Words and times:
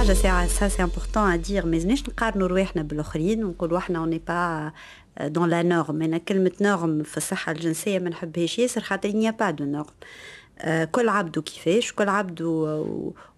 حاجة 0.00 0.12
ساعة 0.12 0.46
ça 0.46 0.68
c'est 0.68 0.82
important 0.82 1.32
à 1.32 1.36
dire 1.36 1.66
ما 1.66 1.70
لازمناش 1.70 2.08
نقارنوا 2.08 2.48
رواحنا 2.48 2.82
بالآخرين 2.82 3.44
ونقولوا 3.44 3.78
إحنا 3.78 3.98
on 3.98 4.04
n'est 4.04 4.20
pas 4.28 4.72
dans 5.20 5.48
la 5.48 5.62
norme 5.62 6.02
أنا 6.02 6.18
كلمة 6.18 6.52
norme 6.60 7.02
في 7.02 7.16
الصحة 7.16 7.52
الجنسية 7.52 7.98
ما 7.98 8.10
نحبهاش 8.10 8.58
ياسر 8.58 8.80
خاطر 8.80 9.08
n'y 9.08 9.30
a 9.30 9.35
pas 9.35 9.50
de 9.50 9.64
norme 9.64 10.86
كل 10.92 11.08
عبد 11.08 11.38
كيفاش؟ 11.38 11.92
كل 11.92 12.08
عبد 12.08 12.42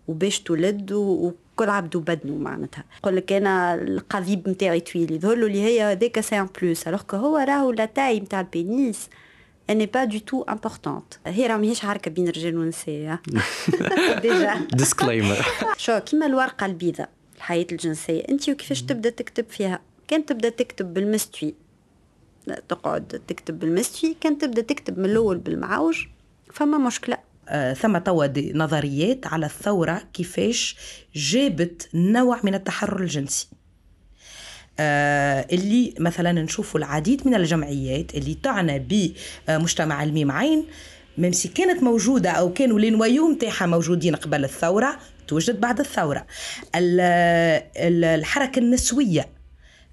وباش 0.09 0.41
تولد 0.41 0.93
وكل 0.93 1.69
عبد 1.69 1.97
بدنه 1.97 2.37
معناتها. 2.37 2.85
يقول 2.99 3.17
لك 3.17 3.33
أنا 3.33 3.75
القضيب 3.75 4.49
نتاعي 4.49 4.81
طويل 4.81 5.13
يظهر 5.13 5.35
له 5.35 5.47
اللي 5.47 5.63
هي 5.63 5.83
هذاك 5.83 6.21
c'est 6.21 6.41
un 6.41 6.49
plus 6.63 6.89
alors 6.89 7.03
هو 7.15 7.37
راهو 7.37 7.71
la 7.71 7.85
taille 7.85 8.21
نتاع 8.21 8.41
ال 8.41 8.51
pénis. 8.51 9.09
Elle 9.69 9.79
n'est 9.79 9.93
pas 9.97 10.07
du 10.07 10.21
tout 10.21 10.45
importante. 10.55 11.19
هي 11.27 11.47
راه 11.47 11.57
ماهيش 11.57 11.81
حركه 11.81 12.11
بين 12.11 12.29
الرجال 12.29 12.57
والنساء 12.59 13.19
déjà. 14.23 14.55
disclaimer 14.73 15.47
شو 15.85 15.99
كيما 16.01 16.27
الورقة 16.27 16.67
البيضاء 16.67 17.09
الحياة 17.37 17.67
الجنسية 17.73 18.23
أنت 18.29 18.49
وكيفاش 18.49 18.83
تبدأ 18.83 19.11
تكتب 19.11 19.45
فيها؟ 19.51 19.81
كان 20.09 20.27
تبدأ 20.27 20.49
تكتب 20.49 20.95
بالمستوي. 20.95 21.55
تقعد 22.69 23.23
تكتب 23.29 23.59
بالمستوي 23.59 24.17
كان 24.21 24.39
تبدأ 24.39 24.63
تكتب 24.63 24.99
من 24.99 25.05
الأول 25.05 25.39
بالمعوج 25.39 26.07
فما 26.53 26.79
مشكلة. 26.79 27.17
آه 27.49 27.73
ثم 27.75 27.99
توا 27.99 28.27
نظريات 28.55 29.27
على 29.27 29.47
الثورة 29.47 30.03
كيفاش 30.15 30.77
جابت 31.15 31.89
نوع 31.95 32.41
من 32.45 32.55
التحرر 32.55 33.01
الجنسي. 33.01 33.49
اللي 34.81 35.95
مثلا 35.99 36.33
نشوفوا 36.33 36.81
العديد 36.81 37.27
من 37.29 37.35
الجمعيات 37.35 38.15
اللي 38.15 38.35
تعنى 38.35 38.79
بمجتمع 39.49 40.03
الميم 40.03 40.33
عين 40.33 40.67
ممسي 41.19 41.49
كانت 41.49 41.83
موجودة 41.83 42.31
أو 42.31 42.53
كانوا 42.53 42.81
les 42.81 42.97
noyaux 42.97 43.29
متاعها 43.29 43.67
موجودين 43.67 44.17
قبل 44.17 44.45
الثورة 44.45 44.99
توجد 45.29 45.61
بعد 45.61 45.81
الثورة. 45.81 46.27
الحركة 46.77 48.59
النسوية 48.59 49.29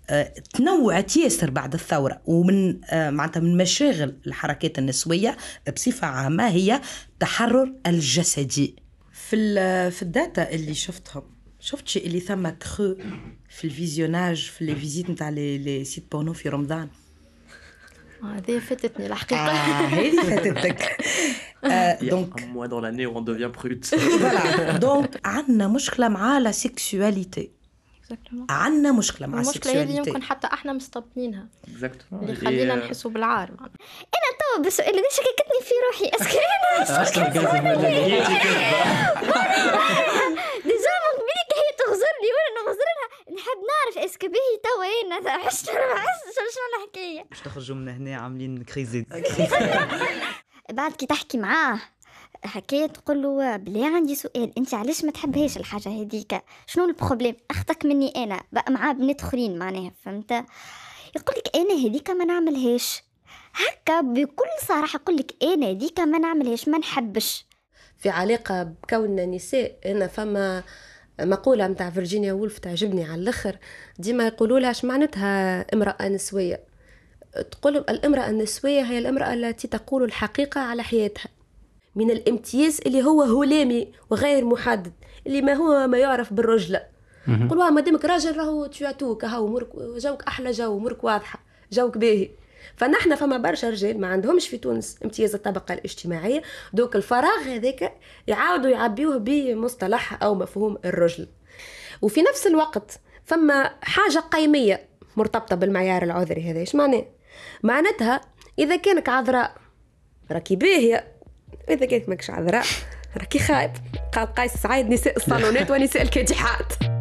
آه، 0.09 0.33
تنوعت 0.53 1.17
ياسر 1.17 1.49
بعد 1.49 1.73
الثورة 1.73 2.21
ومن 2.25 2.79
آه، 2.85 3.09
معناتها 3.09 3.39
من 3.39 3.57
مشاغل 3.57 4.17
الحركات 4.27 4.79
النسوية 4.79 5.37
بصفة 5.75 6.07
عامة 6.07 6.47
هي 6.47 6.81
التحرر 7.13 7.73
الجسدي. 7.87 8.75
في 9.11 9.91
في 9.91 10.01
ال 10.01 10.11
data 10.11 10.51
اللي 10.51 10.73
شفتهم 10.73 11.23
شفت 11.59 11.87
شيء 11.87 12.05
اللي 12.05 12.19
ثم 12.19 12.49
كخو 12.49 12.95
في 13.49 13.63
ال 13.65 13.73
visionnage 13.73 14.49
في 14.57 14.65
les 14.65 14.75
visites 14.75 15.09
نتاع 15.09 15.29
les 15.29 15.83
sites 15.85 16.11
porno 16.11 16.33
في 16.33 16.49
رمضان؟ 16.49 16.89
هذه 18.23 18.59
فاتتني 18.59 19.05
الحقيقة. 19.05 19.41
آه 19.41 19.85
هذه 19.85 20.21
فاتتك. 20.21 20.97
دونك 22.09 22.43
موا 22.43 22.65
دون 22.67 22.83
لاني 22.83 23.05
اون 23.05 23.23
دوفيان 23.25 23.51
بروت 23.51 23.85
فوالا 23.85 24.77
دونك 24.77 25.19
عندنا 25.25 25.67
مشكلة 25.67 26.07
مع 26.07 26.37
la 26.37 26.51
sexualité 26.51 27.51
عندنا 28.49 28.91
مشكلة 28.91 29.27
مع 29.27 29.41
المشكلة 29.41 29.81
هذه 29.81 29.91
يمكن 29.91 30.23
حتى 30.23 30.47
إحنا 30.47 30.73
مستبطنينها 30.73 31.47
اللي 32.13 32.35
خلينا 32.35 32.75
نحسوا 32.75 33.11
بالعار. 33.11 33.49
أنا 33.49 34.29
توا 34.55 34.63
بالسؤال 34.63 34.95
هذا 34.95 35.03
شككتني 35.11 35.59
في 35.63 35.73
روحي. 35.87 36.15
est-ce 36.15 36.31
que 36.31 36.39
أنا 36.45 37.01
أصلا 37.03 37.29
déjà 37.29 37.41
من 37.41 37.57
قبلك 41.17 41.49
هي 41.59 41.69
تغزرني 41.77 42.29
وأنا 42.35 42.61
نغزر 42.67 42.89
لها 42.99 43.07
نحب 43.89 43.97
نعرف 43.97 43.97
اسكو 43.97 44.27
باهي 44.27 44.59
توا 44.63 45.17
أنا 45.19 45.31
عشت 45.31 45.65
شنو 45.65 45.75
الحكاية 46.83 47.25
باش 47.29 47.41
تخرجوا 47.41 47.75
من 47.75 47.89
هنا 47.89 48.15
عاملين 48.15 48.63
crise 48.63 49.05
بعد 50.71 50.91
كي 50.91 51.05
تحكي 51.05 51.37
معاه 51.37 51.79
هكايا 52.43 52.87
تقول 52.87 53.23
له 53.23 53.57
بلي 53.57 53.85
عندي 53.85 54.15
سؤال 54.15 54.53
أنت 54.57 54.73
علاش 54.73 55.03
ما 55.03 55.11
تحبهاش 55.11 55.57
الحاجة 55.57 55.89
هذيك؟ 55.89 56.41
شنو 56.67 56.85
ال 56.85 56.91
problème 56.91 57.35
اخطك 57.51 57.85
مني 57.85 58.23
أنا 58.23 58.43
بقى 58.51 58.71
مع 58.71 58.91
بنات 58.91 59.21
أخرين 59.21 59.57
معناها 59.59 59.91
فهمت؟ 60.05 60.31
يقول 61.15 61.35
لك 61.37 61.55
أنا 61.55 61.73
هذيك 61.73 62.09
ما 62.09 62.25
نعملهاش. 62.25 63.03
هكا 63.53 64.01
بكل 64.01 64.67
صراحة 64.67 64.99
يقول 64.99 65.17
لك 65.17 65.43
أنا 65.43 65.69
هذيك 65.69 65.99
ما 65.99 66.17
نعملهاش 66.17 66.67
ما 66.67 66.77
نحبش. 66.77 67.45
في 67.97 68.09
علاقة 68.09 68.63
بكوننا 68.63 69.25
نساء 69.25 69.79
أنا 69.85 70.07
فما 70.07 70.63
مقولة 71.25 71.67
متاع 71.67 71.89
فيرجينيا 71.89 72.33
وولف 72.33 72.59
تعجبني 72.59 73.03
على 73.03 73.21
الأخر. 73.21 73.57
ديما 73.99 74.27
يقولوا 74.27 74.59
لها 74.59 74.73
معناتها 74.83 75.65
امرأة 75.73 76.07
نسوية؟ 76.07 76.63
تقول 77.51 77.77
الامرأة 77.77 78.29
النسوية 78.29 78.81
هي 78.81 78.97
الامرأة 78.97 79.33
التي 79.33 79.67
تقول 79.67 80.03
الحقيقة 80.03 80.61
على 80.61 80.83
حياتها. 80.83 81.29
من 81.95 82.11
الامتياز 82.11 82.81
اللي 82.85 83.03
هو 83.03 83.41
هلامي 83.41 83.87
وغير 84.09 84.45
محدد 84.45 84.93
اللي 85.27 85.41
ما 85.41 85.53
هو 85.53 85.87
ما 85.87 85.97
يعرف 85.97 86.33
بالرجلة. 86.33 86.83
قلوا 87.49 87.69
ما 87.69 87.81
دامك 87.81 88.05
راجل 88.05 88.37
راهو 88.37 88.65
تشواتو 88.65 89.15
كهو 89.15 89.47
مرك 89.47 89.75
جوك 89.75 90.23
أحلى 90.23 90.51
جو 90.51 90.79
مرك 90.79 91.03
واضحة 91.03 91.39
جوك 91.71 91.97
باهي. 91.97 92.29
فنحن 92.75 93.15
فما 93.15 93.37
برشا 93.37 93.69
رجال 93.69 94.01
ما 94.01 94.07
عندهمش 94.07 94.47
في 94.47 94.57
تونس 94.57 94.97
امتياز 95.03 95.35
الطبقة 95.35 95.73
الاجتماعية. 95.73 96.41
دوك 96.73 96.95
الفراغ 96.95 97.39
هذاك 97.45 97.93
يعاودوا 98.27 98.69
يعبيوه 98.69 99.17
بمصطلح 99.17 100.23
أو 100.23 100.35
مفهوم 100.35 100.77
الرجل. 100.85 101.27
وفي 102.01 102.21
نفس 102.21 102.47
الوقت 102.47 102.99
فما 103.25 103.71
حاجة 103.81 104.19
قيمية 104.19 104.89
مرتبطة 105.17 105.55
بالمعيار 105.55 106.03
العذري 106.03 106.51
هذا. 106.51 106.59
إيش 106.59 106.75
معناه؟ 106.75 107.05
معناتها 107.63 108.21
إذا 108.59 108.75
كانك 108.75 109.09
عذراء 109.09 109.55
راكي 110.31 110.55
باهية 110.55 111.07
إذا 111.69 111.85
كانت 111.85 112.09
ماكش 112.09 112.29
عذراء 112.29 112.65
راكي 113.17 113.39
خايب. 113.39 113.71
قال 114.13 114.33
قيس 114.33 114.53
سعيد 114.53 114.89
نساء 114.89 115.17
الصالونات 115.17 115.71
ونساء 115.71 116.01
الكادحات. 116.01 116.98